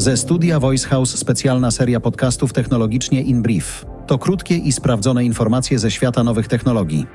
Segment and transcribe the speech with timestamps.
[0.00, 3.86] Ze studia Voice House specjalna seria podcastów technologicznie in brief.
[4.06, 7.06] To krótkie i sprawdzone informacje ze świata nowych technologii.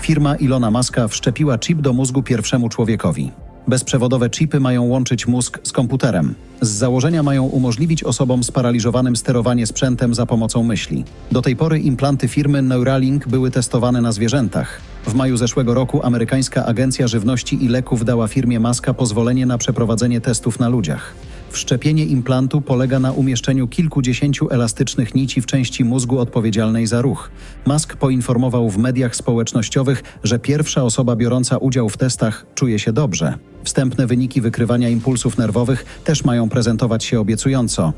[0.00, 3.30] Firma Ilona Maska wszczepiła chip do mózgu pierwszemu człowiekowi.
[3.68, 6.34] Bezprzewodowe chipy mają łączyć mózg z komputerem.
[6.60, 11.04] Z założenia mają umożliwić osobom sparaliżowanym sterowanie sprzętem za pomocą myśli.
[11.32, 14.80] Do tej pory implanty firmy Neuralink były testowane na zwierzętach.
[15.06, 20.20] W maju zeszłego roku amerykańska Agencja Żywności i Leków dała firmie Maska pozwolenie na przeprowadzenie
[20.20, 21.14] testów na ludziach.
[21.52, 27.30] Wszczepienie implantu polega na umieszczeniu kilkudziesięciu elastycznych nici w części mózgu odpowiedzialnej za ruch.
[27.66, 33.38] Musk poinformował w mediach społecznościowych, że pierwsza osoba biorąca udział w testach czuje się dobrze.
[33.64, 37.92] Wstępne wyniki wykrywania impulsów nerwowych też mają prezentować się obiecująco.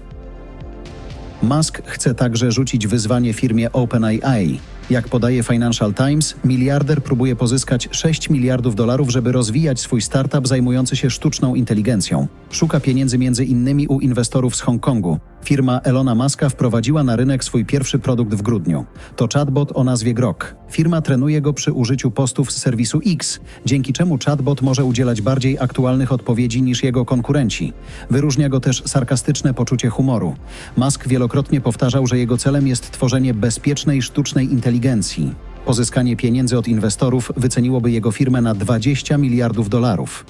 [1.42, 4.60] Musk chce także rzucić wyzwanie firmie OpenAI.
[4.90, 10.96] Jak podaje Financial Times, miliarder próbuje pozyskać 6 miliardów dolarów, żeby rozwijać swój startup zajmujący
[10.96, 12.26] się sztuczną inteligencją.
[12.50, 15.18] Szuka pieniędzy między innymi u inwestorów z Hongkongu.
[15.44, 18.84] Firma Elona Muska wprowadziła na rynek swój pierwszy produkt w grudniu.
[19.16, 20.56] To chatbot o nazwie Grok.
[20.70, 25.58] Firma trenuje go przy użyciu postów z serwisu X, dzięki czemu chatbot może udzielać bardziej
[25.58, 27.72] aktualnych odpowiedzi niż jego konkurenci.
[28.10, 30.34] Wyróżnia go też sarkastyczne poczucie humoru.
[30.76, 35.34] Musk wielokrotnie powtarzał, że jego celem jest tworzenie bezpiecznej sztucznej inteligencji.
[35.66, 40.24] Pozyskanie pieniędzy od inwestorów wyceniłoby jego firmę na 20 miliardów dolarów.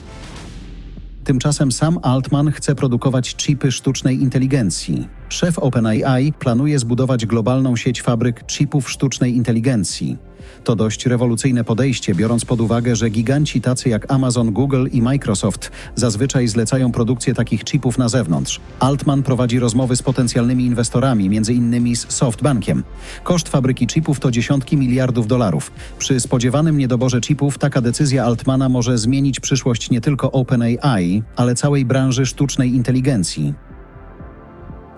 [1.24, 5.08] Tymczasem sam Altman chce produkować chipy sztucznej inteligencji.
[5.28, 10.18] Szef OpenAI planuje zbudować globalną sieć fabryk chipów sztucznej inteligencji.
[10.64, 15.70] To dość rewolucyjne podejście, biorąc pod uwagę, że giganci tacy jak Amazon, Google i Microsoft
[15.94, 18.60] zazwyczaj zlecają produkcję takich chipów na zewnątrz.
[18.80, 21.96] Altman prowadzi rozmowy z potencjalnymi inwestorami, m.in.
[21.96, 22.84] z SoftBankiem.
[23.24, 25.72] Koszt fabryki chipów to dziesiątki miliardów dolarów.
[25.98, 31.84] Przy spodziewanym niedoborze chipów taka decyzja Altmana może zmienić przyszłość nie tylko OpenAI, ale całej
[31.84, 33.54] branży sztucznej inteligencji.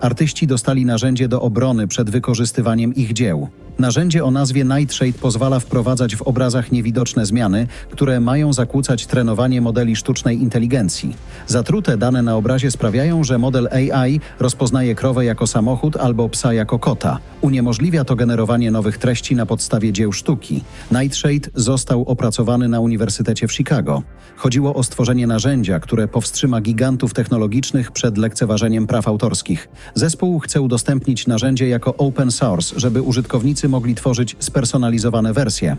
[0.01, 3.49] Artyści dostali narzędzie do obrony przed wykorzystywaniem ich dzieł.
[3.79, 9.95] Narzędzie o nazwie Nightshade pozwala wprowadzać w obrazach niewidoczne zmiany, które mają zakłócać trenowanie modeli
[9.95, 11.15] sztucznej inteligencji.
[11.47, 16.79] Zatrute dane na obrazie sprawiają, że model AI rozpoznaje krowę jako samochód albo psa jako
[16.79, 17.19] kota.
[17.41, 20.63] Uniemożliwia to generowanie nowych treści na podstawie dzieł sztuki.
[20.91, 24.03] Nightshade został opracowany na Uniwersytecie w Chicago.
[24.35, 29.69] Chodziło o stworzenie narzędzia, które powstrzyma gigantów technologicznych przed lekceważeniem praw autorskich.
[29.95, 35.77] Zespół chce udostępnić narzędzie jako open source, żeby użytkownicy mogli tworzyć spersonalizowane wersje.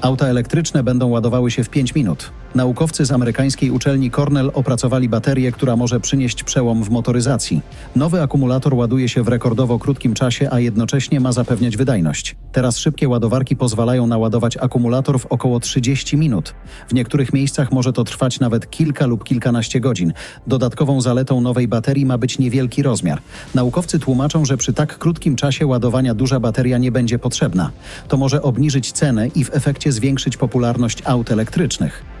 [0.00, 2.30] Auta elektryczne będą ładowały się w 5 minut.
[2.54, 7.60] Naukowcy z amerykańskiej uczelni Cornell opracowali baterię, która może przynieść przełom w motoryzacji.
[7.96, 12.36] Nowy akumulator ładuje się w rekordowo krótkim czasie, a jednocześnie ma zapewniać wydajność.
[12.52, 16.54] Teraz szybkie ładowarki pozwalają naładować akumulator w około 30 minut.
[16.88, 20.12] W niektórych miejscach może to trwać nawet kilka lub kilkanaście godzin.
[20.46, 23.20] Dodatkową zaletą nowej baterii ma być niewielki rozmiar.
[23.54, 27.70] Naukowcy tłumaczą, że przy tak krótkim czasie ładowania duża bateria nie będzie potrzebna.
[28.08, 32.13] To może obniżyć cenę i w efekcie zwiększyć popularność aut elektrycznych.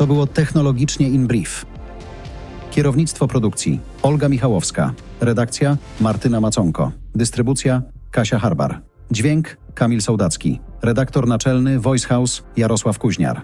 [0.00, 1.66] To było technologicznie in brief.
[2.70, 4.92] Kierownictwo produkcji Olga Michałowska.
[5.20, 6.92] Redakcja Martyna Maconko.
[7.14, 8.80] Dystrybucja Kasia Harbar.
[9.10, 10.60] Dźwięk Kamil Sołdacki.
[10.82, 13.42] Redaktor naczelny Voice House Jarosław Kuźniar.